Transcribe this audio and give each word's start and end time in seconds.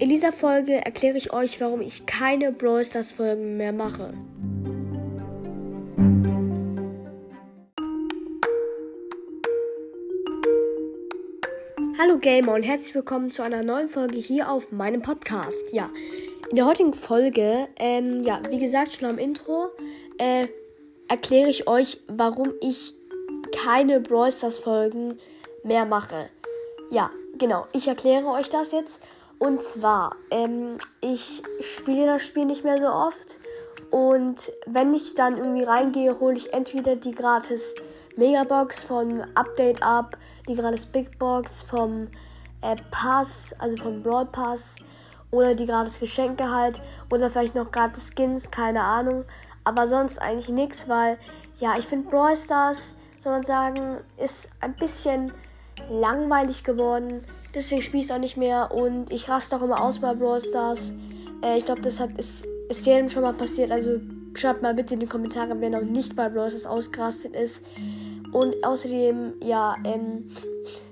In 0.00 0.08
dieser 0.08 0.32
Folge 0.32 0.84
erkläre 0.84 1.16
ich 1.16 1.32
euch, 1.32 1.60
warum 1.60 1.80
ich 1.80 2.04
keine 2.04 2.50
Brawl 2.50 2.84
Stars 2.84 3.12
Folgen 3.12 3.56
mehr 3.56 3.72
mache. 3.72 4.12
Hallo 11.96 12.18
Gamer 12.18 12.54
und 12.54 12.64
herzlich 12.64 12.92
willkommen 12.96 13.30
zu 13.30 13.42
einer 13.42 13.62
neuen 13.62 13.88
Folge 13.88 14.18
hier 14.18 14.50
auf 14.50 14.72
meinem 14.72 15.00
Podcast. 15.00 15.72
Ja, 15.72 15.88
in 16.50 16.56
der 16.56 16.66
heutigen 16.66 16.92
Folge, 16.92 17.68
ähm, 17.76 18.20
ja, 18.24 18.42
wie 18.50 18.58
gesagt 18.58 18.94
schon 18.94 19.08
am 19.08 19.18
Intro, 19.18 19.68
äh, 20.18 20.48
erkläre 21.06 21.48
ich 21.48 21.68
euch, 21.68 22.00
warum 22.08 22.52
ich 22.60 22.94
keine 23.64 24.00
Brawl 24.00 24.32
Stars 24.32 24.58
Folgen 24.58 25.18
mehr 25.62 25.86
mache. 25.86 26.30
Ja, 26.90 27.12
genau, 27.38 27.68
ich 27.72 27.86
erkläre 27.86 28.26
euch 28.26 28.50
das 28.50 28.72
jetzt. 28.72 29.00
Und 29.38 29.62
zwar, 29.62 30.16
ähm, 30.30 30.78
ich 31.00 31.42
spiele 31.60 32.06
das 32.06 32.24
Spiel 32.24 32.46
nicht 32.46 32.64
mehr 32.64 32.78
so 32.78 32.86
oft. 32.86 33.38
Und 33.90 34.52
wenn 34.66 34.92
ich 34.92 35.14
dann 35.14 35.36
irgendwie 35.36 35.64
reingehe, 35.64 36.18
hole 36.18 36.36
ich 36.36 36.52
entweder 36.52 36.96
die 36.96 37.12
gratis 37.12 37.74
Megabox 38.16 38.84
von 38.84 39.24
Update 39.34 39.82
Up, 39.82 40.16
die 40.48 40.54
gratis 40.54 40.86
Big 40.86 41.18
Box 41.18 41.62
vom 41.62 42.08
äh, 42.62 42.76
Pass, 42.90 43.54
also 43.58 43.76
vom 43.76 44.02
Broad 44.02 44.32
Pass, 44.32 44.76
oder 45.30 45.54
die 45.54 45.66
gratis 45.66 45.98
Geschenke 45.98 46.50
halt, 46.50 46.80
oder 47.10 47.28
vielleicht 47.28 47.54
noch 47.54 47.70
gratis 47.70 48.12
Skins, 48.14 48.50
keine 48.50 48.82
Ahnung. 48.82 49.24
Aber 49.64 49.86
sonst 49.86 50.20
eigentlich 50.20 50.48
nichts, 50.48 50.88
weil, 50.88 51.18
ja, 51.56 51.74
ich 51.78 51.86
finde 51.86 52.08
Brawl 52.08 52.36
Stars, 52.36 52.94
soll 53.18 53.32
man 53.32 53.42
sagen, 53.42 53.98
ist 54.16 54.48
ein 54.60 54.74
bisschen 54.74 55.32
langweilig 55.90 56.62
geworden. 56.62 57.24
Deswegen 57.54 57.82
spiele 57.82 58.00
ich 58.00 58.08
es 58.08 58.14
auch 58.14 58.18
nicht 58.18 58.36
mehr 58.36 58.72
und 58.72 59.10
ich 59.12 59.28
raste 59.28 59.56
auch 59.56 59.62
immer 59.62 59.80
aus 59.82 60.00
bei 60.00 60.14
Brawl 60.14 60.40
Stars. 60.40 60.92
Äh, 61.42 61.58
ich 61.58 61.64
glaube, 61.64 61.82
das 61.82 62.00
hat, 62.00 62.18
ist, 62.18 62.46
ist 62.68 62.86
jedem 62.86 63.08
schon 63.08 63.22
mal 63.22 63.34
passiert. 63.34 63.70
Also 63.70 64.00
schreibt 64.34 64.62
mal 64.62 64.74
bitte 64.74 64.94
in 64.94 65.00
die 65.00 65.06
Kommentare, 65.06 65.54
wer 65.60 65.70
noch 65.70 65.82
nicht 65.82 66.16
bei 66.16 66.28
Brawl 66.28 66.50
Stars 66.50 66.66
ausgerastet 66.66 67.34
ist. 67.36 67.64
Und 68.32 68.64
außerdem, 68.64 69.34
ja, 69.42 69.76
ähm, 69.84 70.28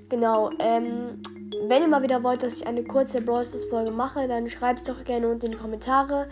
genau, 0.07 0.51
ähm, 0.59 1.21
wenn 1.67 1.81
ihr 1.81 1.87
mal 1.87 2.03
wieder 2.03 2.23
wollt, 2.23 2.43
dass 2.43 2.57
ich 2.57 2.67
eine 2.67 2.83
kurze 2.83 3.21
Brawl 3.21 3.43
Stars 3.43 3.65
Folge 3.65 3.91
mache, 3.91 4.27
dann 4.27 4.47
schreibt 4.47 4.81
es 4.81 4.85
doch 4.85 5.03
gerne 5.03 5.27
unten 5.27 5.47
in 5.47 5.51
die 5.53 5.57
Kommentare. 5.57 6.29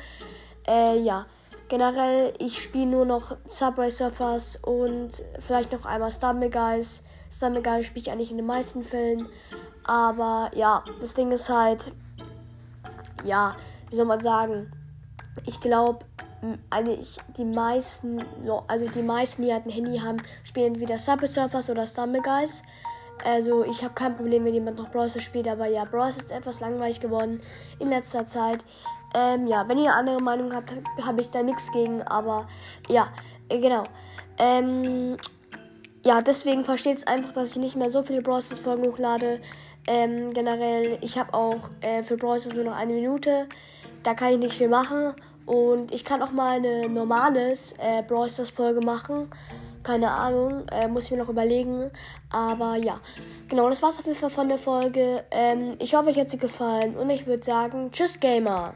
Äh, 0.67 0.99
ja, 1.01 1.25
generell, 1.67 2.33
ich 2.39 2.61
spiele 2.61 2.85
nur 2.85 3.05
noch 3.05 3.37
Subway 3.47 3.89
Surfers 3.89 4.59
und 4.65 5.23
vielleicht 5.39 5.71
noch 5.73 5.85
einmal 5.85 6.11
Stumble 6.11 6.49
Guys. 6.49 7.03
Stumble 7.31 7.61
Guys 7.61 7.87
spiele 7.87 8.01
ich 8.01 8.11
eigentlich 8.11 8.31
in 8.31 8.37
den 8.37 8.45
meisten 8.45 8.83
Fällen. 8.83 9.27
Aber 9.85 10.51
ja, 10.53 10.83
das 10.99 11.13
Ding 11.13 11.31
ist 11.31 11.49
halt, 11.49 11.91
ja, 13.23 13.55
wie 13.89 13.95
soll 13.95 14.05
man 14.05 14.21
sagen, 14.21 14.71
ich 15.45 15.59
glaube, 15.59 16.05
eigentlich 16.69 17.17
die 17.37 17.45
meisten, 17.45 18.23
also 18.67 18.87
die 18.87 19.03
meisten, 19.03 19.43
die 19.43 19.53
halt 19.53 19.65
ein 19.65 19.71
Handy 19.71 19.99
haben, 19.99 20.17
spielen 20.43 20.73
entweder 20.73 20.97
Subway 20.97 21.27
Surfers 21.27 21.69
oder 21.69 21.85
Stumble 21.85 22.21
Guys. 22.21 22.63
Also 23.23 23.63
ich 23.63 23.83
habe 23.83 23.93
kein 23.93 24.15
Problem, 24.15 24.45
wenn 24.45 24.53
jemand 24.53 24.77
noch 24.77 24.89
Bros. 24.89 25.21
spielt, 25.21 25.47
aber 25.47 25.67
ja, 25.67 25.85
Bros. 25.85 26.17
ist 26.17 26.31
etwas 26.31 26.59
langweilig 26.59 26.99
geworden 26.99 27.39
in 27.79 27.89
letzter 27.89 28.25
Zeit. 28.25 28.63
Ähm, 29.13 29.45
ja, 29.45 29.67
wenn 29.67 29.77
ihr 29.77 29.93
andere 29.93 30.21
Meinung 30.21 30.53
habt, 30.53 30.73
habe 31.05 31.21
ich 31.21 31.29
da 31.29 31.43
nichts 31.43 31.71
gegen, 31.71 32.01
aber 32.03 32.47
ja, 32.87 33.09
äh, 33.49 33.59
genau. 33.59 33.83
Ähm, 34.39 35.17
ja, 36.03 36.21
deswegen 36.21 36.65
versteht 36.65 36.97
es 36.97 37.07
einfach, 37.07 37.31
dass 37.31 37.51
ich 37.51 37.57
nicht 37.57 37.75
mehr 37.75 37.91
so 37.91 38.01
viele 38.01 38.21
Bros. 38.21 38.47
Folgen 38.59 38.87
hochlade. 38.87 39.39
Ähm, 39.87 40.33
generell, 40.33 40.97
ich 41.01 41.17
habe 41.17 41.33
auch 41.33 41.69
äh, 41.81 42.03
für 42.03 42.17
Brawl 42.17 42.39
nur 42.55 42.63
noch 42.63 42.75
eine 42.75 42.93
Minute. 42.93 43.47
Da 44.03 44.13
kann 44.13 44.33
ich 44.33 44.39
nicht 44.39 44.55
viel 44.55 44.69
machen. 44.69 45.13
Und 45.45 45.91
ich 45.91 46.05
kann 46.05 46.21
auch 46.21 46.31
mal 46.31 46.57
eine 46.57 46.87
normales 46.87 47.73
äh, 47.79 48.03
Brawl 48.03 48.29
Folge 48.29 48.85
machen. 48.85 49.29
Keine 49.83 50.11
Ahnung, 50.11 50.67
äh, 50.71 50.87
muss 50.87 51.05
ich 51.05 51.11
mir 51.11 51.17
noch 51.17 51.29
überlegen. 51.29 51.91
Aber 52.31 52.75
ja, 52.75 52.99
genau, 53.47 53.69
das 53.69 53.81
war's 53.81 53.99
auf 53.99 54.05
jeden 54.05 54.17
Fall 54.17 54.29
von 54.29 54.49
der 54.49 54.59
Folge. 54.59 55.23
Ähm, 55.31 55.75
ich 55.79 55.93
hoffe, 55.93 56.09
euch 56.09 56.19
hat 56.19 56.29
sie 56.29 56.37
gefallen. 56.37 56.95
Und 56.95 57.09
ich 57.09 57.27
würde 57.27 57.43
sagen, 57.43 57.91
tschüss, 57.91 58.19
Gamer. 58.19 58.73